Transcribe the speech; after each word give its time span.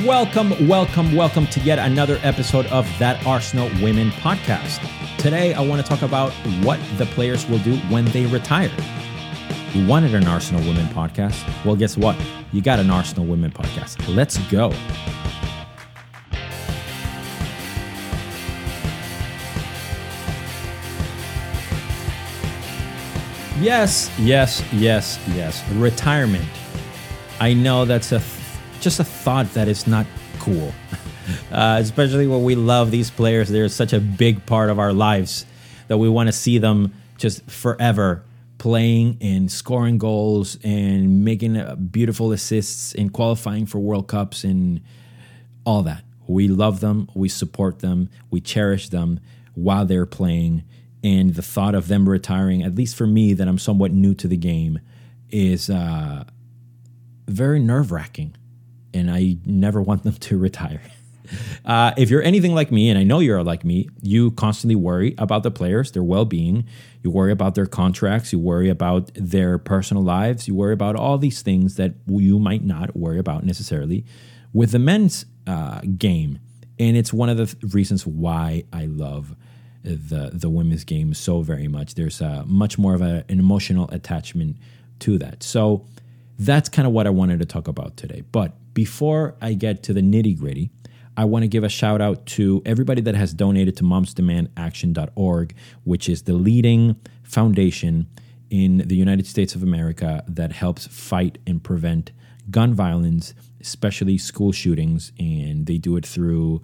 Welcome, 0.00 0.66
welcome, 0.66 1.14
welcome 1.14 1.46
to 1.48 1.60
yet 1.60 1.78
another 1.78 2.18
episode 2.22 2.64
of 2.68 2.88
That 2.98 3.26
Arsenal 3.26 3.68
Women 3.82 4.08
podcast. 4.12 4.80
Today, 5.18 5.52
I 5.52 5.60
want 5.60 5.84
to 5.84 5.86
talk 5.86 6.00
about 6.00 6.32
what 6.64 6.80
the 6.96 7.04
players 7.04 7.46
will 7.46 7.58
do 7.58 7.76
when 7.90 8.06
they 8.06 8.24
retire. 8.24 8.70
You 9.74 9.86
wanted 9.86 10.14
an 10.14 10.26
Arsenal 10.26 10.62
Women 10.62 10.86
podcast? 10.94 11.44
Well, 11.66 11.76
guess 11.76 11.98
what? 11.98 12.16
You 12.52 12.62
got 12.62 12.78
an 12.78 12.88
Arsenal 12.90 13.26
Women 13.26 13.50
podcast. 13.50 14.08
Let's 14.08 14.38
go. 14.50 14.70
Yes, 23.60 24.10
yes, 24.18 24.64
yes, 24.72 25.20
yes. 25.34 25.62
Retirement. 25.72 26.46
I 27.40 27.52
know 27.52 27.84
that's 27.84 28.12
a 28.12 28.22
just 28.82 29.00
a 29.00 29.04
thought 29.04 29.52
that 29.54 29.68
it's 29.68 29.86
not 29.86 30.06
cool, 30.40 30.72
uh, 31.52 31.78
especially 31.80 32.26
when 32.26 32.42
we 32.42 32.54
love 32.54 32.90
these 32.90 33.10
players. 33.10 33.48
They're 33.48 33.68
such 33.68 33.92
a 33.92 34.00
big 34.00 34.44
part 34.44 34.68
of 34.70 34.78
our 34.78 34.92
lives 34.92 35.46
that 35.88 35.98
we 35.98 36.08
want 36.08 36.26
to 36.26 36.32
see 36.32 36.58
them 36.58 36.92
just 37.16 37.48
forever 37.50 38.24
playing 38.58 39.18
and 39.20 39.50
scoring 39.50 39.98
goals 39.98 40.56
and 40.62 41.24
making 41.24 41.56
uh, 41.56 41.74
beautiful 41.74 42.32
assists 42.32 42.94
and 42.94 43.12
qualifying 43.12 43.66
for 43.66 43.78
World 43.78 44.08
Cups 44.08 44.44
and 44.44 44.80
all 45.64 45.82
that. 45.82 46.04
We 46.28 46.48
love 46.48 46.80
them, 46.80 47.08
we 47.14 47.28
support 47.28 47.80
them, 47.80 48.08
we 48.30 48.40
cherish 48.40 48.88
them 48.88 49.20
while 49.54 49.84
they're 49.84 50.06
playing. 50.06 50.64
And 51.04 51.34
the 51.34 51.42
thought 51.42 51.74
of 51.74 51.88
them 51.88 52.08
retiring, 52.08 52.62
at 52.62 52.76
least 52.76 52.94
for 52.94 53.06
me, 53.06 53.32
that 53.32 53.48
I'm 53.48 53.58
somewhat 53.58 53.92
new 53.92 54.14
to 54.14 54.28
the 54.28 54.36
game, 54.36 54.78
is 55.28 55.68
uh, 55.68 56.24
very 57.26 57.58
nerve 57.58 57.90
wracking. 57.90 58.36
And 58.94 59.10
I 59.10 59.36
never 59.46 59.80
want 59.80 60.02
them 60.02 60.14
to 60.14 60.38
retire. 60.48 60.82
Uh, 61.64 61.92
if 61.96 62.10
you're 62.10 62.22
anything 62.22 62.54
like 62.54 62.70
me, 62.70 62.90
and 62.90 62.98
I 62.98 63.04
know 63.04 63.20
you're 63.20 63.42
like 63.42 63.64
me, 63.64 63.88
you 64.02 64.32
constantly 64.32 64.74
worry 64.74 65.14
about 65.18 65.42
the 65.42 65.50
players, 65.50 65.92
their 65.92 66.02
well 66.02 66.24
being. 66.24 66.64
You 67.02 67.10
worry 67.10 67.32
about 67.32 67.54
their 67.54 67.66
contracts. 67.66 68.32
You 68.32 68.38
worry 68.38 68.68
about 68.68 69.10
their 69.14 69.58
personal 69.58 70.02
lives. 70.02 70.46
You 70.46 70.54
worry 70.54 70.74
about 70.74 70.94
all 70.96 71.18
these 71.18 71.42
things 71.42 71.76
that 71.76 71.94
you 72.06 72.38
might 72.38 72.64
not 72.64 72.96
worry 72.96 73.18
about 73.18 73.44
necessarily 73.44 74.04
with 74.52 74.72
the 74.72 74.78
men's 74.78 75.24
uh, 75.46 75.80
game. 75.96 76.38
And 76.78 76.96
it's 76.96 77.12
one 77.12 77.28
of 77.28 77.36
the 77.36 77.46
th- 77.46 77.74
reasons 77.74 78.06
why 78.06 78.64
I 78.72 78.86
love 78.86 79.34
the 79.84 80.30
the 80.32 80.48
women's 80.48 80.84
game 80.84 81.12
so 81.12 81.42
very 81.42 81.68
much. 81.68 81.94
There's 81.94 82.20
a 82.20 82.44
much 82.46 82.78
more 82.78 82.94
of 82.94 83.02
a, 83.02 83.24
an 83.28 83.38
emotional 83.38 83.88
attachment 83.90 84.56
to 85.00 85.18
that. 85.18 85.42
So 85.42 85.86
that's 86.38 86.68
kind 86.68 86.86
of 86.86 86.92
what 86.92 87.06
I 87.06 87.10
wanted 87.10 87.40
to 87.40 87.46
talk 87.46 87.68
about 87.68 87.96
today. 87.96 88.22
But 88.32 88.52
before 88.74 89.36
I 89.40 89.54
get 89.54 89.82
to 89.84 89.92
the 89.92 90.00
nitty 90.00 90.38
gritty, 90.38 90.70
I 91.16 91.24
want 91.26 91.42
to 91.42 91.48
give 91.48 91.62
a 91.62 91.68
shout 91.68 92.00
out 92.00 92.24
to 92.26 92.62
everybody 92.64 93.02
that 93.02 93.14
has 93.14 93.34
donated 93.34 93.76
to 93.78 93.84
momsdemandaction.org, 93.84 95.54
which 95.84 96.08
is 96.08 96.22
the 96.22 96.32
leading 96.32 96.96
foundation 97.22 98.06
in 98.48 98.78
the 98.78 98.96
United 98.96 99.26
States 99.26 99.54
of 99.54 99.62
America 99.62 100.24
that 100.26 100.52
helps 100.52 100.86
fight 100.86 101.38
and 101.46 101.62
prevent 101.62 102.12
gun 102.50 102.74
violence, 102.74 103.34
especially 103.60 104.18
school 104.18 104.52
shootings. 104.52 105.12
And 105.18 105.66
they 105.66 105.78
do 105.78 105.96
it 105.96 106.06
through 106.06 106.62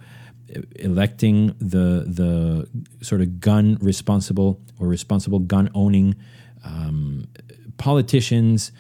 electing 0.77 1.48
the 1.59 2.05
the 2.06 2.69
sort 3.05 3.20
of 3.20 3.41
gun 3.41 3.77
responsible 3.81 4.61
or 4.79 4.89
responsible 4.89 5.41
gun 5.41 5.70
owning 5.75 6.14
um, 6.64 7.29
politicians, 7.77 8.73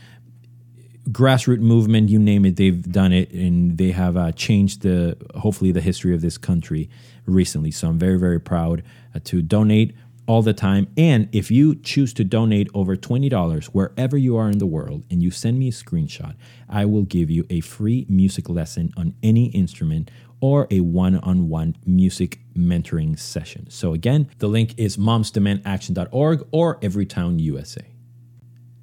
grassroots 1.10 1.60
movement, 1.60 2.08
you 2.08 2.18
name 2.18 2.44
it, 2.44 2.56
they've 2.56 2.82
done 2.90 3.12
it, 3.12 3.30
and 3.32 3.78
they 3.78 3.90
have 3.92 4.16
uh, 4.16 4.32
changed 4.32 4.82
the 4.82 5.16
hopefully 5.36 5.72
the 5.72 5.80
history 5.80 6.14
of 6.14 6.20
this 6.20 6.38
country 6.38 6.88
recently. 7.26 7.70
So 7.70 7.88
I'm 7.88 7.98
very 7.98 8.18
very 8.18 8.40
proud 8.40 8.82
uh, 9.14 9.20
to 9.24 9.42
donate 9.42 9.94
all 10.28 10.42
the 10.42 10.52
time. 10.52 10.86
And 10.96 11.28
if 11.32 11.50
you 11.50 11.74
choose 11.74 12.12
to 12.14 12.22
donate 12.22 12.68
over 12.74 12.96
$20 12.96 13.64
wherever 13.68 14.16
you 14.16 14.36
are 14.36 14.50
in 14.50 14.58
the 14.58 14.66
world 14.66 15.02
and 15.10 15.22
you 15.22 15.30
send 15.30 15.58
me 15.58 15.68
a 15.68 15.72
screenshot, 15.72 16.36
I 16.68 16.84
will 16.84 17.04
give 17.04 17.30
you 17.30 17.46
a 17.48 17.60
free 17.60 18.04
music 18.10 18.48
lesson 18.48 18.92
on 18.96 19.14
any 19.22 19.46
instrument 19.46 20.10
or 20.40 20.68
a 20.70 20.80
one 20.80 21.16
on 21.16 21.48
one 21.48 21.76
music 21.86 22.40
mentoring 22.54 23.18
session. 23.18 23.68
So, 23.70 23.94
again, 23.94 24.28
the 24.38 24.48
link 24.48 24.74
is 24.76 24.96
momsdemandaction.org 24.96 26.46
or 26.52 26.78
Everytown 26.80 27.40
USA. 27.40 27.86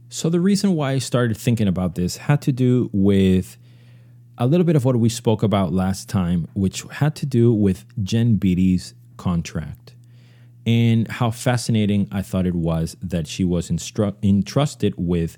So, 0.09 0.29
the 0.29 0.39
reason 0.39 0.75
why 0.75 0.91
I 0.91 0.99
started 0.99 1.35
thinking 1.35 1.67
about 1.67 1.95
this 1.95 2.17
had 2.17 2.41
to 2.43 2.51
do 2.51 2.89
with 2.93 3.57
a 4.37 4.47
little 4.47 4.65
bit 4.65 4.75
of 4.75 4.85
what 4.85 4.97
we 4.97 5.09
spoke 5.09 5.43
about 5.43 5.73
last 5.73 6.09
time, 6.09 6.47
which 6.53 6.83
had 6.91 7.15
to 7.17 7.25
do 7.25 7.53
with 7.53 7.85
Jen 8.03 8.35
Beattie's 8.35 8.93
contract 9.17 9.95
and 10.65 11.07
how 11.09 11.31
fascinating 11.31 12.07
I 12.11 12.21
thought 12.21 12.45
it 12.45 12.55
was 12.55 12.97
that 13.01 13.27
she 13.27 13.43
was 13.43 13.69
instru- 13.69 14.15
entrusted 14.23 14.93
with 14.97 15.37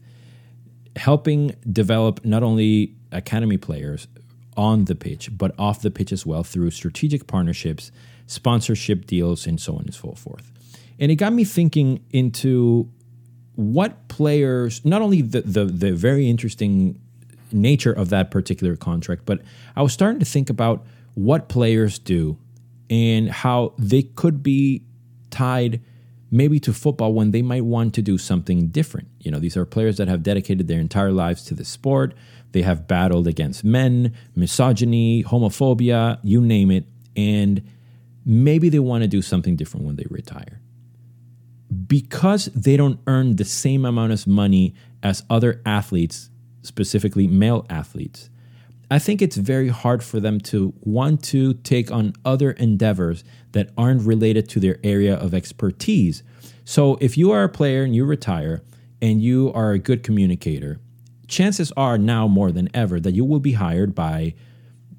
helping 0.95 1.55
develop 1.71 2.23
not 2.23 2.43
only 2.43 2.95
academy 3.11 3.57
players 3.57 4.07
on 4.55 4.85
the 4.85 4.95
pitch, 4.95 5.29
but 5.37 5.53
off 5.59 5.81
the 5.81 5.91
pitch 5.91 6.11
as 6.11 6.25
well 6.25 6.43
through 6.43 6.71
strategic 6.71 7.27
partnerships, 7.27 7.91
sponsorship 8.25 9.05
deals, 9.05 9.45
and 9.45 9.61
so 9.61 9.75
on 9.75 9.81
and 9.81 9.93
so 9.93 10.13
forth. 10.13 10.51
And 10.99 11.11
it 11.11 11.17
got 11.17 11.33
me 11.33 11.43
thinking 11.43 12.03
into 12.09 12.89
what 13.57 14.07
players, 14.07 14.85
not 14.85 15.01
only 15.01 15.23
the, 15.23 15.41
the, 15.41 15.65
the 15.65 15.91
very 15.91 16.29
interesting 16.29 17.01
nature 17.51 17.91
of 17.91 18.09
that 18.09 18.29
particular 18.29 18.75
contract, 18.75 19.23
but 19.25 19.41
I 19.75 19.81
was 19.81 19.93
starting 19.93 20.19
to 20.19 20.25
think 20.25 20.51
about 20.51 20.85
what 21.15 21.49
players 21.49 21.97
do 21.97 22.37
and 22.87 23.31
how 23.31 23.73
they 23.79 24.03
could 24.03 24.43
be 24.43 24.83
tied 25.31 25.81
maybe 26.29 26.59
to 26.59 26.71
football 26.71 27.13
when 27.13 27.31
they 27.31 27.41
might 27.41 27.65
want 27.65 27.95
to 27.95 28.01
do 28.03 28.19
something 28.19 28.67
different. 28.67 29.07
You 29.21 29.31
know, 29.31 29.39
these 29.39 29.57
are 29.57 29.65
players 29.65 29.97
that 29.97 30.07
have 30.07 30.21
dedicated 30.21 30.67
their 30.67 30.79
entire 30.79 31.11
lives 31.11 31.43
to 31.45 31.55
the 31.55 31.65
sport. 31.65 32.13
They 32.51 32.61
have 32.61 32.87
battled 32.87 33.25
against 33.25 33.63
men, 33.63 34.13
misogyny, 34.35 35.23
homophobia, 35.23 36.19
you 36.23 36.41
name 36.41 36.69
it. 36.69 36.85
And 37.15 37.67
maybe 38.23 38.69
they 38.69 38.79
want 38.79 39.01
to 39.01 39.07
do 39.07 39.23
something 39.23 39.55
different 39.55 39.87
when 39.87 39.95
they 39.95 40.05
retire. 40.11 40.61
Because 41.85 42.45
they 42.45 42.77
don't 42.77 42.99
earn 43.07 43.35
the 43.35 43.45
same 43.45 43.85
amount 43.85 44.13
of 44.13 44.25
money 44.25 44.73
as 45.03 45.23
other 45.29 45.61
athletes, 45.65 46.29
specifically 46.61 47.27
male 47.27 47.65
athletes, 47.69 48.29
I 48.89 48.99
think 48.99 49.21
it's 49.21 49.35
very 49.35 49.67
hard 49.67 50.01
for 50.01 50.21
them 50.21 50.39
to 50.41 50.73
want 50.79 51.21
to 51.25 51.55
take 51.55 51.91
on 51.91 52.13
other 52.23 52.51
endeavors 52.51 53.25
that 53.51 53.71
aren't 53.77 54.03
related 54.03 54.47
to 54.49 54.61
their 54.61 54.79
area 54.81 55.15
of 55.15 55.33
expertise. 55.33 56.23
So, 56.63 56.97
if 57.01 57.17
you 57.17 57.31
are 57.31 57.43
a 57.43 57.49
player 57.49 57.83
and 57.83 57.93
you 57.93 58.05
retire 58.05 58.61
and 59.01 59.21
you 59.21 59.51
are 59.53 59.73
a 59.73 59.79
good 59.79 60.03
communicator, 60.03 60.79
chances 61.27 61.73
are 61.75 61.97
now 61.97 62.27
more 62.27 62.51
than 62.53 62.69
ever 62.73 62.99
that 63.01 63.11
you 63.11 63.25
will 63.25 63.41
be 63.41 63.53
hired 63.53 63.93
by 63.93 64.35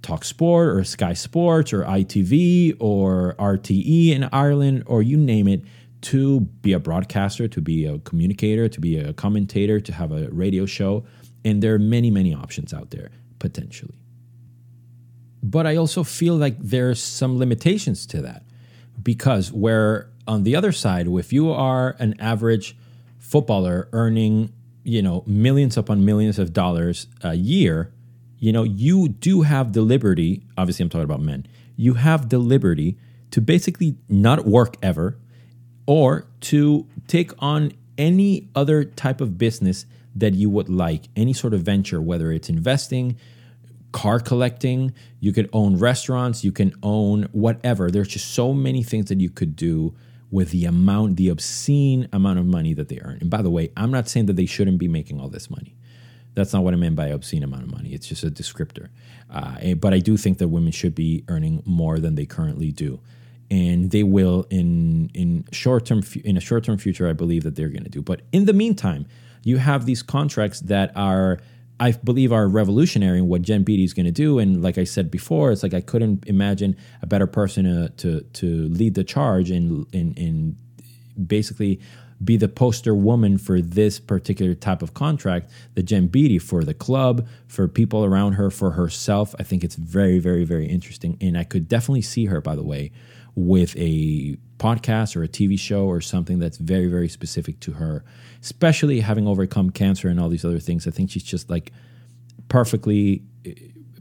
Talksport 0.02 0.76
or 0.76 0.84
Sky 0.84 1.14
Sports 1.14 1.72
or 1.72 1.82
ITV 1.84 2.76
or 2.78 3.34
RTE 3.38 4.10
in 4.10 4.28
Ireland 4.32 4.84
or 4.86 5.02
you 5.02 5.16
name 5.16 5.48
it 5.48 5.62
to 6.00 6.40
be 6.40 6.72
a 6.72 6.78
broadcaster, 6.78 7.48
to 7.48 7.60
be 7.60 7.84
a 7.84 7.98
communicator, 8.00 8.68
to 8.68 8.80
be 8.80 8.98
a 8.98 9.12
commentator, 9.12 9.80
to 9.80 9.92
have 9.92 10.12
a 10.12 10.28
radio 10.30 10.66
show. 10.66 11.04
And 11.44 11.62
there 11.62 11.74
are 11.74 11.78
many, 11.78 12.10
many 12.10 12.34
options 12.34 12.72
out 12.72 12.90
there 12.90 13.10
potentially. 13.38 13.98
But 15.42 15.66
I 15.66 15.76
also 15.76 16.02
feel 16.02 16.36
like 16.36 16.58
there's 16.58 17.02
some 17.02 17.38
limitations 17.38 18.06
to 18.06 18.22
that 18.22 18.42
because 19.02 19.52
where 19.52 20.10
on 20.26 20.42
the 20.42 20.56
other 20.56 20.72
side, 20.72 21.06
if 21.08 21.32
you 21.32 21.50
are 21.50 21.96
an 21.98 22.14
average 22.20 22.76
footballer 23.18 23.88
earning, 23.92 24.52
you 24.82 25.00
know, 25.02 25.22
millions 25.26 25.76
upon 25.76 26.04
millions 26.04 26.38
of 26.38 26.52
dollars 26.52 27.06
a 27.22 27.34
year, 27.34 27.92
you 28.38 28.52
know, 28.52 28.62
you 28.62 29.08
do 29.08 29.42
have 29.42 29.72
the 29.72 29.82
liberty, 29.82 30.44
obviously 30.56 30.82
I'm 30.82 30.88
talking 30.88 31.04
about 31.04 31.20
men, 31.20 31.46
you 31.76 31.94
have 31.94 32.28
the 32.28 32.38
liberty 32.38 32.98
to 33.30 33.40
basically 33.40 33.96
not 34.08 34.44
work 34.44 34.76
ever 34.82 35.18
or 35.88 36.26
to 36.38 36.86
take 37.06 37.32
on 37.38 37.72
any 37.96 38.46
other 38.54 38.84
type 38.84 39.22
of 39.22 39.38
business 39.38 39.86
that 40.14 40.34
you 40.34 40.50
would 40.50 40.68
like, 40.68 41.08
any 41.16 41.32
sort 41.32 41.54
of 41.54 41.62
venture, 41.62 41.98
whether 41.98 42.30
it's 42.30 42.50
investing, 42.50 43.16
car 43.90 44.20
collecting, 44.20 44.92
you 45.18 45.32
could 45.32 45.48
own 45.54 45.78
restaurants, 45.78 46.44
you 46.44 46.52
can 46.52 46.74
own 46.82 47.22
whatever. 47.32 47.90
There's 47.90 48.08
just 48.08 48.34
so 48.34 48.52
many 48.52 48.82
things 48.82 49.06
that 49.06 49.18
you 49.18 49.30
could 49.30 49.56
do 49.56 49.94
with 50.30 50.50
the 50.50 50.66
amount, 50.66 51.16
the 51.16 51.30
obscene 51.30 52.06
amount 52.12 52.38
of 52.38 52.44
money 52.44 52.74
that 52.74 52.90
they 52.90 53.00
earn. 53.00 53.16
And 53.22 53.30
by 53.30 53.40
the 53.40 53.48
way, 53.48 53.70
I'm 53.74 53.90
not 53.90 54.10
saying 54.10 54.26
that 54.26 54.36
they 54.36 54.44
shouldn't 54.44 54.76
be 54.76 54.88
making 54.88 55.18
all 55.18 55.30
this 55.30 55.48
money. 55.48 55.74
That's 56.34 56.52
not 56.52 56.64
what 56.64 56.74
I 56.74 56.76
meant 56.76 56.96
by 56.96 57.06
obscene 57.06 57.42
amount 57.42 57.62
of 57.62 57.72
money. 57.72 57.94
It's 57.94 58.06
just 58.06 58.24
a 58.24 58.30
descriptor. 58.30 58.90
Uh, 59.30 59.74
but 59.76 59.94
I 59.94 60.00
do 60.00 60.18
think 60.18 60.36
that 60.36 60.48
women 60.48 60.70
should 60.70 60.94
be 60.94 61.24
earning 61.28 61.62
more 61.64 61.98
than 61.98 62.14
they 62.14 62.26
currently 62.26 62.72
do, 62.72 63.00
and 63.50 63.90
they 63.90 64.02
will 64.02 64.46
in 64.50 65.10
in 65.14 65.44
short 65.52 65.86
term 65.86 66.02
in 66.24 66.36
a 66.36 66.40
short 66.40 66.64
term 66.64 66.78
future. 66.78 67.08
I 67.08 67.12
believe 67.12 67.42
that 67.44 67.56
they're 67.56 67.68
going 67.68 67.84
to 67.84 67.90
do. 67.90 68.02
But 68.02 68.22
in 68.32 68.44
the 68.44 68.52
meantime, 68.52 69.06
you 69.42 69.58
have 69.58 69.86
these 69.86 70.02
contracts 70.02 70.60
that 70.60 70.92
are 70.96 71.38
I 71.80 71.92
believe 71.92 72.32
are 72.32 72.48
revolutionary 72.48 73.18
in 73.18 73.28
what 73.28 73.42
Jen 73.42 73.62
Beattie 73.62 73.84
is 73.84 73.94
going 73.94 74.06
to 74.06 74.12
do. 74.12 74.38
And 74.38 74.62
like 74.62 74.78
I 74.78 74.84
said 74.84 75.10
before, 75.10 75.52
it's 75.52 75.62
like 75.62 75.74
I 75.74 75.80
couldn't 75.80 76.26
imagine 76.26 76.76
a 77.02 77.06
better 77.06 77.26
person 77.26 77.64
to 77.64 77.88
to, 77.88 78.20
to 78.20 78.68
lead 78.68 78.94
the 78.94 79.04
charge 79.04 79.50
and 79.50 79.86
in 79.94 80.14
in 80.14 80.56
basically 81.26 81.80
be 82.22 82.36
the 82.36 82.48
poster 82.48 82.94
woman 82.94 83.38
for 83.38 83.60
this 83.60 84.00
particular 84.00 84.54
type 84.54 84.82
of 84.82 84.92
contract, 84.92 85.50
the 85.74 85.82
Jen 85.82 86.08
Beattie 86.08 86.40
for 86.40 86.64
the 86.64 86.74
club, 86.74 87.28
for 87.46 87.68
people 87.68 88.04
around 88.04 88.32
her, 88.32 88.50
for 88.50 88.72
herself. 88.72 89.34
I 89.38 89.44
think 89.44 89.62
it's 89.62 89.76
very, 89.76 90.18
very, 90.18 90.44
very 90.44 90.66
interesting. 90.66 91.16
And 91.20 91.38
I 91.38 91.44
could 91.44 91.68
definitely 91.68 92.02
see 92.02 92.26
her, 92.26 92.40
by 92.40 92.56
the 92.56 92.64
way, 92.64 92.90
with 93.38 93.76
a 93.76 94.36
podcast 94.58 95.14
or 95.14 95.22
a 95.22 95.28
TV 95.28 95.56
show 95.56 95.84
or 95.86 96.00
something 96.00 96.40
that's 96.40 96.56
very, 96.56 96.88
very 96.88 97.08
specific 97.08 97.60
to 97.60 97.72
her, 97.72 98.04
especially 98.42 98.98
having 98.98 99.28
overcome 99.28 99.70
cancer 99.70 100.08
and 100.08 100.18
all 100.18 100.28
these 100.28 100.44
other 100.44 100.58
things. 100.58 100.88
I 100.88 100.90
think 100.90 101.10
she's 101.10 101.22
just 101.22 101.48
like 101.48 101.72
perfectly 102.48 103.22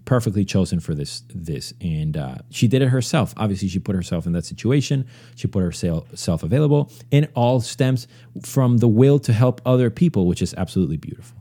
perfectly 0.06 0.44
chosen 0.44 0.80
for 0.80 0.95
this 0.95 1.24
this. 1.30 1.74
And 1.81 2.18
uh, 2.18 2.38
she 2.50 2.68
did 2.68 2.81
it 2.81 2.88
herself. 2.88 3.34
Obviously 3.38 3.68
she 3.68 3.78
put 3.78 3.95
herself 3.95 4.25
in 4.25 4.34
that 4.34 4.45
situation. 4.45 5.06
She 5.36 5.48
put 5.48 5.62
herself 5.62 6.42
available. 6.44 6.92
And 7.12 7.25
it 7.25 7.31
all 7.36 7.60
stems 7.60 8.07
from 8.44 8.78
the 8.78 8.88
will 8.88 9.19
to 9.19 9.33
help 9.33 9.62
other 9.66 9.92
people 9.92 10.25
which 10.25 10.42
is 10.42 10.56
absolutely 10.57 10.98
beautiful. 10.98 11.38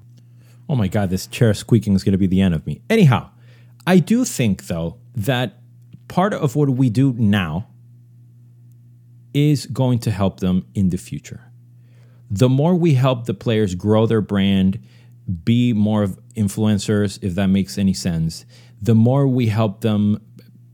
Oh 0.68 0.76
my 0.76 0.88
god 0.88 1.08
this 1.08 1.26
chair 1.26 1.54
squeaking 1.54 1.94
is 1.94 2.04
going 2.04 2.12
to 2.12 2.18
be 2.18 2.26
the 2.26 2.42
end 2.42 2.54
of 2.54 2.66
me. 2.66 2.82
Anyhow 2.90 3.30
i 3.88 4.00
do 4.00 4.24
think 4.24 4.66
though 4.66 4.98
that 5.14 5.60
part 6.08 6.34
of 6.34 6.56
what 6.56 6.68
we 6.70 6.90
do 6.90 7.12
now 7.14 7.68
is 9.36 9.66
going 9.66 9.98
to 9.98 10.10
help 10.10 10.40
them 10.40 10.64
in 10.74 10.88
the 10.88 10.96
future. 10.96 11.52
The 12.30 12.48
more 12.48 12.74
we 12.74 12.94
help 12.94 13.26
the 13.26 13.34
players 13.34 13.74
grow 13.74 14.06
their 14.06 14.22
brand 14.22 14.80
be 15.44 15.74
more 15.74 16.02
of 16.02 16.18
influencers, 16.34 17.22
if 17.22 17.34
that 17.34 17.48
makes 17.48 17.76
any 17.76 17.92
sense, 17.92 18.46
the 18.80 18.94
more 18.94 19.28
we 19.28 19.48
help 19.48 19.82
them 19.82 20.22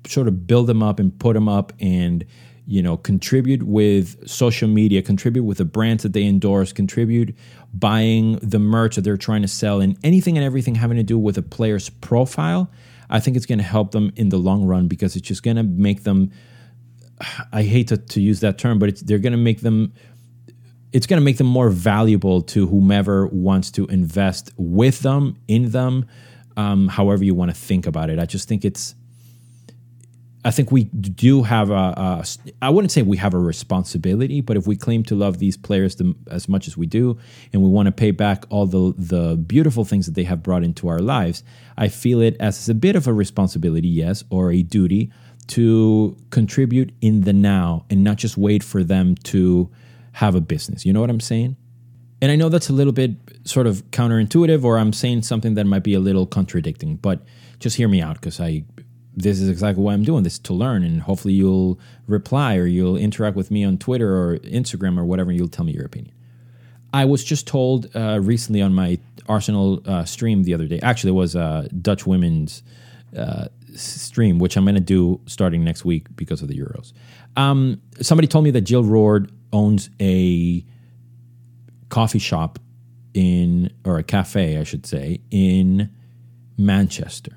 sort 0.07 0.29
of 0.29 0.47
build 0.47 0.69
them 0.69 0.81
up 0.81 1.01
and 1.01 1.19
put 1.19 1.35
them 1.35 1.49
up 1.49 1.73
and 1.81 2.25
you 2.65 2.81
know 2.81 2.97
contribute 2.97 3.65
with 3.65 4.29
social 4.29 4.69
media 4.69 5.03
contribute 5.03 5.43
with 5.43 5.59
the 5.59 5.65
brands 5.65 6.05
that 6.05 6.13
they 6.13 6.25
endorse 6.25 6.73
contribute 6.73 7.37
buying 7.75 8.37
the 8.37 8.59
merch 8.59 8.95
that 8.97 9.03
they're 9.03 9.17
trying 9.17 9.43
to 9.43 9.49
sell 9.49 9.81
and 9.81 9.97
anything 10.05 10.37
and 10.37 10.45
everything 10.45 10.77
having 10.77 10.97
to 10.97 11.03
do 11.03 11.19
with 11.19 11.37
a 11.39 11.43
player's 11.43 11.89
profile 11.89 12.71
i 13.11 13.19
think 13.19 13.37
it's 13.37 13.47
going 13.47 13.59
to 13.59 13.65
help 13.65 13.91
them 13.93 14.13
in 14.17 14.29
the 14.29 14.37
long 14.37 14.65
run 14.65 14.87
because 14.87 15.17
it's 15.17 15.27
just 15.27 15.43
going 15.43 15.57
to 15.57 15.65
make 15.65 16.05
them 16.05 16.31
i 17.53 17.63
hate 17.63 17.89
to, 17.89 17.97
to 17.97 18.21
use 18.21 18.41
that 18.41 18.59
term 18.59 18.79
but 18.79 18.97
they're 19.07 19.19
going 19.19 19.33
to 19.33 19.39
make 19.39 19.61
them 19.61 19.93
it's 20.93 21.07
going 21.07 21.21
to 21.21 21.25
make 21.25 21.39
them 21.39 21.47
more 21.47 21.71
valuable 21.71 22.43
to 22.43 22.67
whomever 22.67 23.27
wants 23.27 23.71
to 23.73 23.87
invest 23.87 24.53
with 24.57 25.01
them, 25.01 25.39
in 25.49 25.71
them, 25.71 26.07
um, 26.57 26.89
however 26.89 27.25
you 27.25 27.35
want 27.35 27.51
to 27.51 27.57
think 27.57 27.87
about 27.87 28.11
it. 28.11 28.19
I 28.19 28.27
just 28.27 28.47
think 28.47 28.65
it's, 28.65 28.95
I 30.45 30.51
think 30.51 30.71
we 30.71 30.85
do 30.85 31.45
have 31.45 31.71
a, 31.71 31.75
a, 31.75 32.25
I 32.61 32.69
wouldn't 32.69 32.91
say 32.93 33.03
we 33.03 33.17
have 33.17 33.33
a 33.33 33.39
responsibility, 33.39 34.41
but 34.43 34.57
if 34.57 34.67
we 34.67 34.77
claim 34.77 35.03
to 35.05 35.15
love 35.15 35.39
these 35.39 35.57
players 35.57 35.97
the, 35.97 36.15
as 36.31 36.49
much 36.49 36.67
as 36.67 36.77
we 36.77 36.87
do, 36.87 37.19
and 37.53 37.63
we 37.63 37.71
want 37.71 37.87
to 37.87 37.93
pay 37.93 38.11
back 38.11 38.45
all 38.51 38.67
the 38.67 38.93
the 38.99 39.37
beautiful 39.37 39.85
things 39.85 40.07
that 40.07 40.17
they 40.17 40.25
have 40.25 40.43
brought 40.43 40.65
into 40.65 40.89
our 40.89 40.99
lives, 40.99 41.45
I 41.79 41.87
feel 41.89 42.21
it 42.21 42.37
as 42.41 42.69
a 42.69 42.75
bit 42.75 42.97
of 42.97 43.07
a 43.07 43.13
responsibility, 43.13 43.89
yes, 43.89 44.25
or 44.31 44.51
a 44.51 44.63
duty 44.63 45.13
to 45.49 46.17
contribute 46.31 46.95
in 47.01 47.23
the 47.23 47.33
now 47.33 47.85
and 47.91 48.05
not 48.05 48.17
just 48.17 48.37
wait 48.37 48.63
for 48.63 48.85
them 48.85 49.15
to 49.17 49.71
have 50.13 50.35
a 50.35 50.41
business. 50.41 50.87
You 50.87 50.93
know 50.93 51.01
what 51.01 51.11
I'm 51.11 51.21
saying? 51.21 51.57
And 52.21 52.31
I 52.31 52.37
know 52.37 52.49
that's 52.49 52.69
a 52.69 52.73
little 52.73 52.93
bit 52.93 53.13
sort 53.45 53.67
of 53.67 53.83
counterintuitive, 53.91 54.63
or 54.63 54.79
I'm 54.79 54.93
saying 54.93 55.23
something 55.23 55.55
that 55.55 55.65
might 55.65 55.83
be 55.83 55.95
a 55.95 56.01
little 56.01 56.27
contradicting, 56.27 56.97
but 56.97 57.23
just 57.59 57.77
hear 57.77 57.89
me 57.89 58.01
out 58.01 58.15
because 58.15 58.41
I 58.41 58.65
this 59.15 59.41
is 59.41 59.49
exactly 59.51 59.83
why 59.83 59.93
I'm 59.93 60.05
doing 60.05 60.23
this 60.23 60.39
to 60.39 60.55
learn, 60.55 60.85
and 60.85 61.03
hopefully 61.03 61.35
you'll 61.35 61.79
reply 62.07 62.57
or 62.57 62.67
you'll 62.67 62.97
interact 62.97 63.37
with 63.37 63.51
me 63.51 63.63
on 63.65 63.77
Twitter 63.77 64.17
or 64.17 64.39
Instagram 64.39 64.99
or 64.99 65.05
whatever, 65.05 65.33
you'll 65.33 65.49
tell 65.49 65.65
me 65.65 65.73
your 65.73 65.85
opinion. 65.85 66.15
I 66.95 67.05
was 67.05 67.25
just 67.25 67.47
told 67.47 67.95
uh, 67.95 68.21
recently 68.23 68.63
on 68.63 68.73
my 68.73 68.99
Arsenal 69.29 69.83
uh, 69.87 70.05
stream 70.05 70.45
the 70.45 70.55
other 70.55 70.67
day. 70.67 70.79
Actually, 70.83 71.11
it 71.11 71.15
was 71.15 71.37
uh, 71.37 71.69
Dutch 71.81 72.07
women's 72.07 72.63
uh, 73.17 73.49
stream, 73.75 74.39
which 74.39 74.57
I'm 74.57 74.65
going 74.65 74.75
to 74.75 74.81
do 74.81 75.21
starting 75.27 75.65
next 75.65 75.85
week 75.85 76.15
because 76.17 76.43
of 76.43 76.49
the 76.49 76.59
Euros. 76.59 76.93
Um, 77.37 77.81
somebody 78.01 78.29
told 78.29 78.45
me 78.45 78.51
that 78.53 78.63
Jill 78.63 78.85
Roord 78.85 79.33
owns 79.53 79.91
a 80.01 80.65
coffee 81.89 82.19
shop 82.19 82.59
in, 83.15 83.71
or 83.85 83.99
a 83.99 84.03
cafe, 84.03 84.59
I 84.59 84.65
should 84.65 84.87
say, 84.87 85.21
in 85.31 85.91
Manchester. 86.57 87.37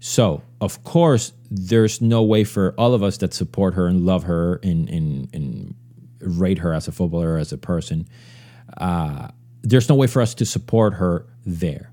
So, 0.00 0.42
of 0.60 0.82
course, 0.82 1.32
there's 1.50 2.00
no 2.00 2.22
way 2.22 2.44
for 2.44 2.74
all 2.78 2.94
of 2.94 3.02
us 3.02 3.18
that 3.18 3.34
support 3.34 3.74
her 3.74 3.86
and 3.86 4.06
love 4.06 4.24
her 4.24 4.60
and, 4.62 4.88
and, 4.88 5.28
and 5.34 5.74
rate 6.20 6.58
her 6.58 6.72
as 6.72 6.88
a 6.88 6.92
footballer, 6.92 7.36
as 7.36 7.52
a 7.52 7.58
person, 7.58 8.08
uh, 8.78 9.28
there's 9.62 9.88
no 9.88 9.94
way 9.94 10.06
for 10.06 10.22
us 10.22 10.34
to 10.34 10.46
support 10.46 10.94
her 10.94 11.26
there, 11.44 11.89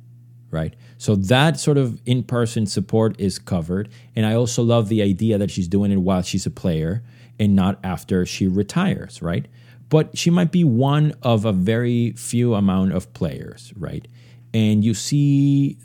right? 0.52 0.76
So 0.98 1.16
that 1.16 1.60
sort 1.60 1.78
of 1.78 2.02
in 2.06 2.24
person 2.24 2.66
support 2.66 3.20
is 3.20 3.40
covered. 3.40 3.90
And 4.16 4.26
I 4.26 4.34
also 4.34 4.64
love 4.64 4.90
the 4.90 5.02
idea 5.02 5.38
that 5.38 5.52
she's 5.52 5.68
doing 5.68 5.92
it 5.92 5.98
while 5.98 6.22
she's 6.22 6.46
a 6.46 6.52
player 6.52 7.04
and 7.40 7.56
not 7.56 7.80
after 7.84 8.26
she 8.26 8.48
retires, 8.48 9.22
right? 9.22 9.48
But 9.90 10.18
she 10.18 10.30
might 10.30 10.52
be 10.52 10.64
one 10.64 11.14
of 11.22 11.46
a 11.46 11.52
very 11.52 12.12
few 12.14 12.56
amount 12.56 12.94
of 12.94 13.14
players, 13.14 13.74
right? 13.78 14.08
And 14.54 14.84
you 14.84 14.94
see 14.94 15.78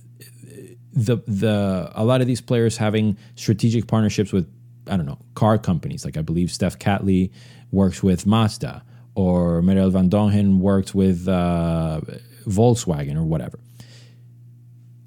the 0.93 1.19
the 1.27 1.91
a 1.95 2.05
lot 2.05 2.21
of 2.21 2.27
these 2.27 2.41
players 2.41 2.77
having 2.77 3.17
strategic 3.35 3.87
partnerships 3.87 4.33
with 4.33 4.47
I 4.89 4.97
don't 4.97 5.07
know 5.07 5.19
car 5.35 5.59
companies. 5.59 6.05
Like 6.05 6.17
I 6.17 6.23
believe 6.23 6.51
Steph 6.51 6.79
Catley 6.79 7.31
works 7.71 8.03
with 8.03 8.27
Mazda, 8.27 8.85
or 9.15 9.63
Merel 9.63 9.91
van 9.91 10.11
Dongen 10.11 10.59
works 10.59 10.95
with 10.95 11.29
uh, 11.29 12.01
Volkswagen 12.47 13.17
or 13.17 13.25
whatever. 13.25 13.59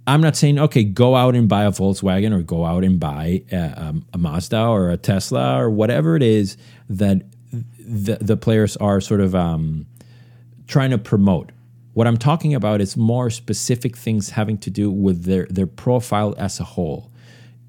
I'm 0.08 0.22
not 0.22 0.36
saying 0.36 0.60
okay, 0.60 0.84
go 0.84 1.16
out 1.16 1.36
and 1.36 1.50
buy 1.50 1.64
a 1.64 1.72
Volkswagen 1.72 2.32
or 2.38 2.42
go 2.42 2.66
out 2.66 2.84
and 2.84 3.00
buy 3.00 3.44
a, 3.52 3.74
um, 3.82 4.06
a 4.14 4.18
Mazda 4.18 4.66
or 4.68 4.92
a 4.92 4.98
Tesla 4.98 5.60
or 5.60 5.70
whatever 5.70 6.16
it 6.16 6.24
is 6.24 6.58
that 6.90 7.24
the 7.80 8.18
the 8.22 8.38
players 8.38 8.78
are 8.78 9.02
sort 9.02 9.22
of 9.22 9.34
um, 9.36 9.88
trying 10.68 10.92
to 10.92 10.98
promote. 10.98 11.52
What 11.94 12.08
I'm 12.08 12.18
talking 12.18 12.54
about 12.54 12.82
is 12.82 12.98
more 12.98 13.30
specific 13.30 13.96
things 13.96 14.32
having 14.32 14.58
to 14.60 14.70
do 14.70 14.92
with 14.92 15.24
their 15.24 15.48
their 15.50 15.68
profile 15.68 16.36
as 16.38 16.60
a 16.60 16.64
whole, 16.64 17.12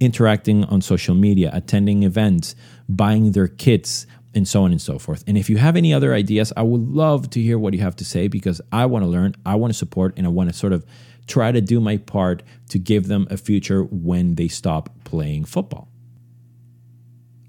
interacting 0.01 0.65
on 0.65 0.83
social 0.83 1.15
media, 1.15 1.51
attending 1.55 2.03
events, 2.03 2.55
buying 2.89 3.33
their 3.33 3.49
kits, 3.49 4.07
and 4.35 4.47
so 4.47 4.65
on 4.65 4.73
and 4.73 4.83
so 4.83 4.99
forth. 4.99 5.25
And 5.27 5.39
if 5.39 5.49
you 5.49 5.57
have 5.57 5.77
any 5.77 5.95
other 5.95 6.13
ideas, 6.13 6.53
I 6.57 6.63
would 6.63 6.89
love 6.89 7.31
to 7.31 7.41
hear 7.41 7.59
what 7.59 7.73
you 7.73 7.81
have 7.81 7.97
to 7.97 8.05
say 8.05 8.29
because 8.29 8.61
I 8.71 8.85
want 8.87 9.05
to 9.05 9.09
learn, 9.09 9.35
I 9.47 9.55
want 9.55 9.73
to 9.73 9.79
support, 9.79 10.15
and 10.19 10.27
I 10.27 10.31
want 10.31 10.51
to 10.51 10.55
sort 10.55 10.75
of 10.75 10.85
try 11.27 11.53
to 11.53 11.61
do 11.61 11.81
my 11.81 11.97
part 11.97 12.43
to 12.69 12.79
give 12.79 13.09
them 13.09 13.27
a 13.31 13.37
future 13.37 13.83
when 13.83 14.35
they 14.37 14.49
stop 14.49 14.91
playing 15.05 15.45
football. 15.45 15.89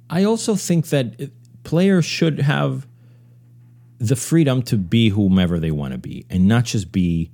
I 0.10 0.24
also 0.24 0.56
think 0.56 0.88
that 0.88 1.32
players 1.64 2.06
should 2.06 2.40
have 2.40 2.88
the 4.00 4.16
freedom 4.16 4.62
to 4.64 4.78
be 4.78 5.10
whomever 5.10 5.60
they 5.60 5.72
want 5.72 5.92
to 5.92 5.98
be 5.98 6.26
and 6.30 6.48
not 6.48 6.66
just 6.66 6.92
be 6.92 7.32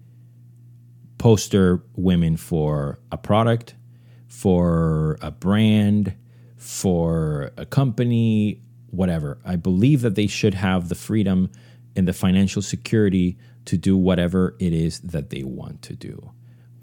poster 1.18 1.84
women 1.96 2.36
for 2.36 3.00
a 3.12 3.18
product, 3.18 3.76
for 4.28 5.18
a 5.22 5.32
brand, 5.32 6.16
for 6.58 7.52
a 7.58 7.66
company, 7.66 8.62
whatever. 8.90 9.38
I 9.46 9.56
believe 9.56 10.02
that 10.02 10.16
they 10.16 10.28
should 10.28 10.54
have 10.54 10.90
the 10.90 10.96
freedom 10.96 11.52
and 11.96 12.08
the 12.08 12.14
financial 12.14 12.62
security 12.62 13.38
to 13.66 13.78
do 13.78 13.98
whatever 13.98 14.56
it 14.60 14.74
is 14.74 15.00
that 15.02 15.30
they 15.30 15.44
want 15.44 15.82
to 15.84 15.94
do, 15.94 16.32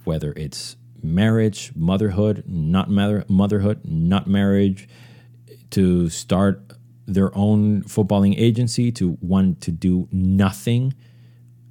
whether 0.04 0.32
it's 0.36 0.76
marriage, 1.02 1.72
motherhood, 1.74 2.44
not 2.46 2.90
mother, 2.90 3.24
motherhood, 3.28 3.80
not 3.84 4.26
marriage, 4.26 4.88
to 5.70 6.08
start 6.08 6.72
their 7.06 7.36
own 7.36 7.82
footballing 7.82 8.38
agency, 8.38 8.92
to 8.92 9.18
want 9.20 9.60
to 9.62 9.70
do 9.70 10.08
nothing 10.12 10.94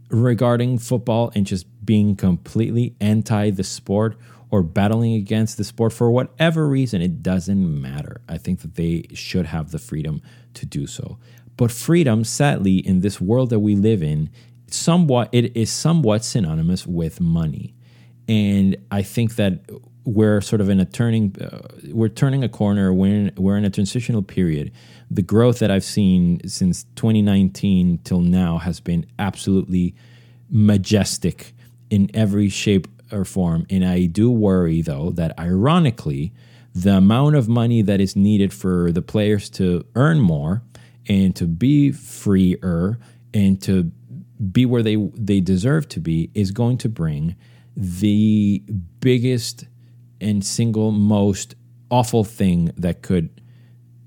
regarding 0.10 0.78
football 0.78 1.32
and 1.36 1.46
just 1.46 1.66
being 1.86 2.16
completely 2.16 2.96
anti 3.00 3.50
the 3.52 3.64
sport 3.64 4.18
or 4.52 4.64
battling 4.64 5.14
against 5.14 5.58
the 5.58 5.64
sport 5.64 5.94
for 5.94 6.10
whatever 6.10 6.68
reason, 6.68 7.02
it 7.02 7.22
doesn't 7.22 7.82
matter. 7.82 8.22
I 8.28 8.38
think 8.38 8.62
that 8.62 8.76
they 8.76 9.06
should 9.14 9.46
have 9.46 9.72
the 9.72 9.78
freedom 9.78 10.22
to 10.56 10.66
do 10.66 10.88
so. 10.88 11.20
But 11.56 11.72
freedom, 11.72 12.24
sadly, 12.24 12.78
in 12.78 13.02
this 13.02 13.22
world 13.22 13.50
that 13.52 13.60
we 13.60 13.76
live 13.76 14.02
in, 14.02 14.30
somewhat 14.74 15.30
it 15.32 15.56
is 15.56 15.70
somewhat 15.70 16.24
synonymous 16.24 16.86
with 16.86 17.20
money. 17.20 17.76
And 18.28 18.78
i 18.92 19.02
think 19.02 19.36
that 19.36 19.62
we're 20.06 20.42
sort 20.42 20.62
of 20.62 20.70
in 20.70 20.80
a 20.80 20.86
turning 20.86 21.36
uh, 21.42 21.68
we're 21.92 22.10
turning 22.10 22.44
a 22.44 22.50
corner. 22.50 22.94
We're 22.94 23.14
in, 23.14 23.32
we're 23.38 23.58
in 23.58 23.66
a 23.66 23.70
transitional 23.70 24.24
period. 24.24 24.72
The 25.12 25.22
growth 25.22 25.60
that 25.60 25.72
i've 25.72 25.84
seen 25.84 26.48
since 26.48 26.84
2019 26.96 28.00
till 28.04 28.22
now 28.22 28.58
has 28.58 28.80
been 28.80 29.06
absolutely 29.18 29.96
majestic 30.50 31.54
in 31.90 32.10
every 32.14 32.50
shape 32.50 32.88
or 33.12 33.26
form. 33.26 33.66
And 33.70 33.86
I 33.86 34.06
do 34.06 34.32
worry, 34.32 34.82
though, 34.82 35.12
that 35.12 35.38
ironically, 35.40 36.34
the 36.74 36.98
amount 36.98 37.36
of 37.36 37.48
money 37.48 37.82
that 37.82 38.00
is 38.00 38.16
needed 38.16 38.54
for 38.54 38.92
the 38.92 39.02
players 39.02 39.50
to 39.52 39.86
earn 39.96 40.20
more 40.20 40.62
and 41.08 41.36
to 41.36 41.46
be 41.46 41.92
freer 41.92 43.00
and 43.34 43.62
to 43.64 43.92
be 44.52 44.66
where 44.66 44.84
they 44.84 44.96
they 45.16 45.40
deserve 45.42 45.90
to 45.90 46.00
be 46.00 46.32
is 46.34 46.52
going 46.52 46.78
to 46.80 46.90
bring 46.90 47.36
the 47.76 48.64
biggest 49.00 49.66
and 50.22 50.46
single 50.46 50.92
most 50.92 51.56
awful 51.90 52.24
thing 52.24 52.72
that 52.78 53.02
could 53.02 53.42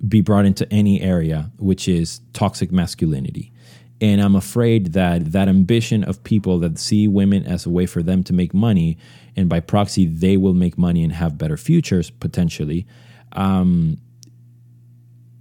be 0.06 0.20
brought 0.20 0.44
into 0.44 0.70
any 0.72 1.00
area, 1.00 1.50
which 1.58 1.86
is 1.88 2.20
toxic 2.32 2.72
masculinity. 2.72 3.52
And 4.00 4.20
I'm 4.20 4.34
afraid 4.34 4.94
that 4.94 5.32
that 5.32 5.48
ambition 5.48 6.02
of 6.02 6.24
people 6.24 6.58
that 6.60 6.78
see 6.78 7.06
women 7.06 7.46
as 7.46 7.66
a 7.66 7.70
way 7.70 7.86
for 7.86 8.02
them 8.02 8.24
to 8.24 8.32
make 8.32 8.52
money, 8.52 8.98
and 9.36 9.48
by 9.48 9.60
proxy, 9.60 10.06
they 10.06 10.36
will 10.36 10.54
make 10.54 10.76
money 10.76 11.04
and 11.04 11.12
have 11.12 11.38
better 11.38 11.56
futures 11.56 12.10
potentially. 12.10 12.86
Um, 13.32 13.98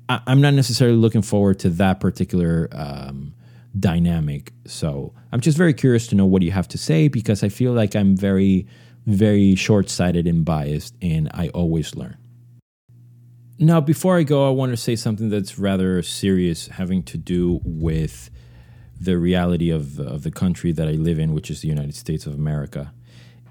I, 0.07 0.21
am 0.27 0.41
not 0.41 0.53
necessarily 0.53 0.97
looking 0.97 1.21
forward 1.21 1.59
to 1.59 1.69
that 1.71 1.99
particular 1.99 2.69
um, 2.71 3.33
dynamic. 3.79 4.53
So 4.65 5.13
I'm 5.31 5.39
just 5.39 5.57
very 5.57 5.73
curious 5.73 6.07
to 6.07 6.15
know 6.15 6.25
what 6.25 6.41
you 6.41 6.51
have 6.51 6.67
to 6.69 6.77
say 6.77 7.07
because 7.07 7.43
I 7.43 7.49
feel 7.49 7.73
like 7.73 7.95
I'm 7.95 8.15
very, 8.15 8.67
very 9.05 9.55
short 9.55 9.89
sighted 9.89 10.27
and 10.27 10.43
biased, 10.43 10.95
and 11.01 11.29
I 11.33 11.49
always 11.49 11.95
learn. 11.95 12.17
Now, 13.59 13.79
before 13.79 14.17
I 14.17 14.23
go, 14.23 14.47
I 14.47 14.51
want 14.51 14.71
to 14.71 14.77
say 14.77 14.95
something 14.95 15.29
that's 15.29 15.59
rather 15.59 16.01
serious 16.01 16.67
having 16.67 17.03
to 17.03 17.17
do 17.17 17.61
with 17.63 18.31
the 18.99 19.17
reality 19.17 19.69
of, 19.69 19.99
of 19.99 20.23
the 20.23 20.31
country 20.31 20.71
that 20.71 20.87
I 20.87 20.93
live 20.93 21.19
in, 21.19 21.33
which 21.33 21.49
is 21.51 21.61
the 21.61 21.67
United 21.67 21.95
States 21.95 22.25
of 22.25 22.33
America, 22.33 22.93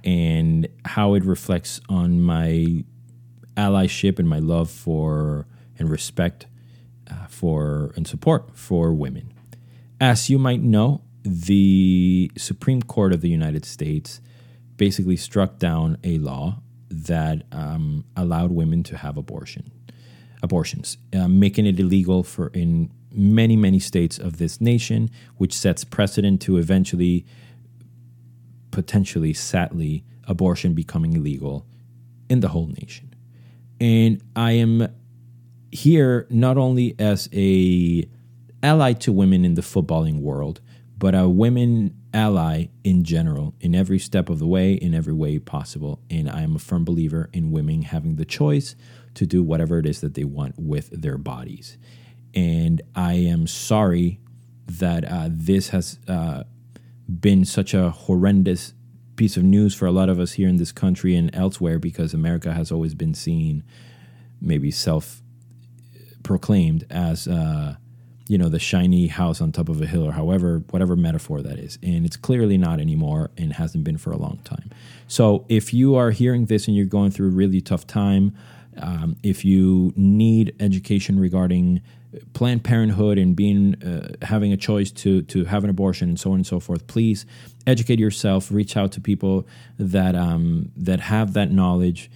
and 0.05 0.69
how 0.85 1.15
it 1.15 1.25
reflects 1.25 1.81
on 1.89 2.21
my 2.21 2.85
allyship 3.57 4.19
and 4.19 4.29
my 4.29 4.39
love 4.39 4.71
for 4.71 5.47
and 5.79 5.91
respect 5.91 6.47
uh, 7.11 7.27
for 7.27 7.93
and 7.97 8.07
support 8.07 8.57
for 8.57 8.93
women. 8.93 9.33
As 10.01 10.31
you 10.31 10.39
might 10.39 10.63
know, 10.63 11.03
the 11.23 12.33
Supreme 12.39 12.83
Court 12.83 13.13
of 13.13 13.21
the 13.21 13.29
United 13.29 13.67
States 13.67 14.23
basically 14.79 15.17
struck 15.17 15.59
down 15.59 15.99
a 16.03 16.17
law 16.19 16.63
that 16.89 17.43
um, 17.53 18.05
allowed 18.17 18.51
women 18.51 18.83
to 18.85 18.97
have 18.97 19.19
abortion 19.19 19.71
abortions, 20.43 20.97
uh, 21.13 21.29
making 21.29 21.67
it 21.67 21.79
illegal 21.79 22.23
for 22.23 22.49
in 22.49 22.91
many 23.13 23.57
many 23.57 23.79
states 23.79 24.19
of 24.19 24.39
this 24.39 24.59
nation, 24.59 25.11
which 25.37 25.53
sets 25.53 25.85
precedent 25.85 26.41
to 26.41 26.57
eventually, 26.57 27.27
potentially, 28.71 29.35
sadly, 29.35 30.03
abortion 30.25 30.73
becoming 30.73 31.13
illegal 31.13 31.67
in 32.31 32.41
the 32.41 32.49
whole 32.49 32.69
nation. 32.81 33.15
And 33.79 34.23
I 34.35 34.53
am 34.53 34.89
here 35.71 36.27
not 36.31 36.57
only 36.57 36.95
as 36.99 37.29
a 37.35 38.09
ally 38.63 38.93
to 38.93 39.13
women 39.13 39.45
in 39.45 39.55
the 39.55 39.63
footballing 39.63 40.21
world, 40.21 40.61
but 40.99 41.15
a 41.15 41.29
women 41.29 41.95
ally 42.13 42.67
in 42.85 43.05
general, 43.05 43.55
in 43.61 43.75
every 43.75 43.99
step 43.99 44.29
of 44.29 44.39
the 44.39 44.47
way, 44.47 44.75
in 44.75 44.95
every 44.95 45.13
way 45.13 45.39
possible. 45.39 46.01
And 46.11 46.29
I 46.29 46.43
am 46.43 46.57
a 46.57 46.59
firm 46.59 46.85
believer 46.85 47.31
in 47.33 47.53
women 47.53 47.83
having 47.83 48.17
the 48.17 48.25
choice 48.25 48.77
to 49.15 49.27
do 49.27 49.43
whatever 49.43 49.79
it 49.79 49.87
is 49.87 50.01
that 50.01 50.15
they 50.15 50.25
want 50.25 50.57
with 50.59 50.91
their 50.91 51.19
bodies. 51.19 51.79
And 52.35 52.83
I 52.95 53.15
am 53.15 53.47
sorry 53.47 54.21
that 54.67 55.05
uh, 55.05 55.29
this 55.31 55.71
has 55.71 55.99
uh, 56.07 56.45
been 57.09 57.45
such 57.45 57.75
a 57.75 57.91
horrendous 57.91 58.75
piece 59.17 59.37
of 59.37 59.43
news 59.43 59.75
for 59.75 59.87
a 59.87 59.91
lot 59.93 60.09
of 60.09 60.21
us 60.21 60.33
here 60.33 60.49
in 60.49 60.57
this 60.57 60.73
country 60.73 61.17
and 61.17 61.35
elsewhere 61.35 61.79
because 61.79 62.15
America 62.15 62.53
has 62.53 62.71
always 62.71 62.95
been 62.95 63.15
seen, 63.15 63.65
maybe 64.41 64.71
self 64.71 65.23
proclaimed, 66.23 66.87
as. 66.91 67.27
Uh, 67.27 67.77
you 68.31 68.39
know 68.39 68.49
the 68.49 68.61
shiny 68.61 69.09
house 69.09 69.41
on 69.41 69.51
top 69.51 69.69
of 69.69 69.83
a 69.83 69.87
hill 69.87 70.07
or 70.07 70.13
however 70.13 70.63
whatever 70.71 70.95
metaphor 70.95 71.43
that 71.43 71.59
is 71.59 71.81
and 71.83 72.07
it's 72.07 72.17
clearly 72.17 72.57
not 72.57 72.79
anymore 72.79 73.29
and 73.37 73.55
hasn't 73.55 73.83
been 73.83 73.99
for 73.99 74.13
a 74.13 74.17
long 74.17 74.39
time 74.45 74.71
so 75.09 75.45
if 75.49 75.75
you 75.75 75.97
are 75.97 76.13
hearing 76.13 76.47
this 76.47 76.69
and 76.69 76.77
you're 76.77 76.87
going 76.87 77.11
through 77.11 77.27
a 77.27 77.33
really 77.33 77.61
tough 77.61 77.85
time 77.89 78.33
um, 78.79 79.17
if 79.25 79.45
you 79.45 79.93
need 79.97 80.55
education 80.61 81.19
regarding 81.19 81.81
Planned 82.33 82.65
Parenthood 82.65 83.19
and 83.19 83.35
being 83.37 83.81
uh, 83.83 84.15
having 84.23 84.53
a 84.53 84.57
choice 84.57 84.91
to 84.93 85.23
to 85.23 85.45
have 85.45 85.63
an 85.65 85.71
abortion 85.71 86.09
and 86.09 86.19
so 86.19 86.31
on 86.31 86.37
and 86.37 86.47
so 86.47 86.59
forth, 86.59 86.87
please 86.89 87.25
educate 87.69 88.01
yourself. 88.01 88.51
Reach 88.51 88.77
out 88.77 88.91
to 88.93 89.01
people 89.01 89.47
that 89.79 90.17
um, 90.17 90.73
that 90.77 91.01
have 91.01 91.35
that 91.35 91.53
knowledge. 91.53 92.11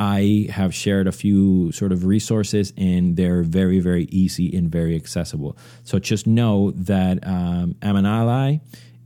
I 0.00 0.48
have 0.50 0.74
shared 0.74 1.06
a 1.06 1.12
few 1.12 1.70
sort 1.72 1.92
of 1.92 2.06
resources, 2.06 2.72
and 2.76 3.16
they're 3.16 3.42
very 3.42 3.80
very 3.80 4.04
easy 4.04 4.56
and 4.56 4.68
very 4.70 4.96
accessible. 4.96 5.56
So 5.84 5.98
just 5.98 6.26
know 6.26 6.72
that 6.72 7.24
um, 7.26 7.76
I'm 7.82 7.96
an 7.96 8.06
ally, 8.06 8.58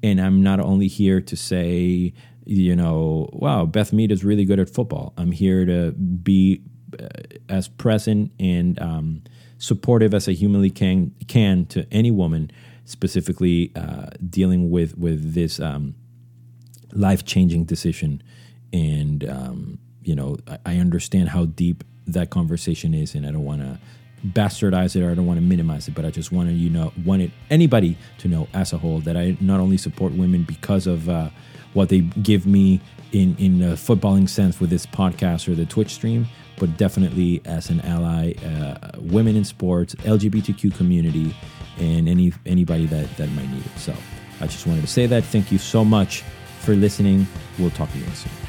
and 0.03 0.21
I'm 0.21 0.43
not 0.43 0.61
only 0.61 0.87
here 0.87 1.21
to 1.21 1.37
say 1.37 2.15
you 2.47 2.77
know, 2.77 3.29
wow, 3.33 3.65
Beth 3.65 3.93
Mead 3.93 4.13
is 4.13 4.25
really 4.25 4.45
good 4.45 4.61
at 4.61 4.69
football. 4.69 5.15
I'm 5.17 5.33
here 5.33 5.65
to 5.65 5.93
be 5.93 6.63
uh, 6.99 7.09
as 7.49 7.69
present 7.69 8.33
and 8.39 8.81
um, 8.81 9.23
supportive 9.59 10.15
as 10.15 10.29
I 10.29 10.33
humanly 10.33 10.71
can 10.71 11.15
can 11.27 11.67
to 11.67 11.87
any 11.91 12.11
woman, 12.11 12.51
specifically 12.85 13.73
uh, 13.75 14.11
dealing 14.29 14.71
with 14.71 14.97
with 14.99 15.35
this 15.35 15.59
um, 15.59 15.95
life 16.93 17.25
changing 17.25 17.65
decision. 17.65 18.23
And 18.73 19.29
um, 19.29 19.79
you 20.05 20.15
know, 20.15 20.37
I, 20.47 20.59
I, 20.67 20.77
understand 20.79 21.31
how 21.31 21.47
deep 21.47 21.85
that 22.07 22.31
conversation 22.31 22.95
is, 22.95 23.15
and 23.15 23.27
I 23.27 23.31
don't 23.31 23.45
want 23.45 23.63
to 23.63 23.79
bastardize 24.27 24.97
it 24.97 25.03
or 25.03 25.11
I 25.11 25.15
don't 25.15 25.27
want 25.27 25.39
to 25.39 25.45
minimize 25.45 25.89
it, 25.89 25.95
but 25.95 26.05
I 26.05 26.11
just 26.11 26.33
wanted 26.33 26.53
you 26.53 26.71
know 26.71 26.93
wanted 27.05 27.33
anybody 27.51 27.97
to 28.19 28.29
know 28.29 28.49
as 28.55 28.73
a 28.73 28.79
whole 28.79 29.01
that 29.01 29.17
I 29.17 29.37
not 29.41 29.61
only 29.61 29.77
support 29.77 30.13
women 30.13 30.45
because 30.45 30.87
of 30.87 31.09
uh, 31.09 31.31
what 31.75 31.89
they 31.89 32.01
give 32.01 32.47
me 32.47 32.81
in 33.13 33.37
in 33.39 33.63
a 33.63 33.73
footballing 33.75 34.29
sense 34.29 34.61
with 34.61 34.71
this 34.71 34.87
podcast 34.87 35.49
or 35.49 35.55
the 35.55 35.67
Twitch 35.67 35.95
stream, 35.95 36.27
but 36.59 36.77
definitely 36.77 37.43
as 37.45 37.71
an 37.71 37.81
ally, 37.83 38.33
uh, 38.45 38.99
women 38.99 39.37
in 39.37 39.45
sports, 39.45 39.95
LGBTQ 39.97 40.75
community, 40.77 41.37
and 41.79 42.09
any 42.09 42.33
anybody 42.47 42.87
that 42.87 43.17
that 43.17 43.29
might 43.31 43.49
need 43.51 43.65
it. 43.65 43.79
So 43.79 43.95
I 44.41 44.47
just 44.47 44.67
wanted 44.67 44.83
to 44.83 44.89
say 44.89 45.07
that. 45.07 45.25
Thank 45.25 45.53
you 45.53 45.59
so 45.59 45.85
much 45.85 46.23
for 46.61 46.75
listening. 46.75 47.27
We'll 47.59 47.71
talk 47.71 47.91
to 47.93 47.99
you 47.99 48.07
soon. 48.07 48.44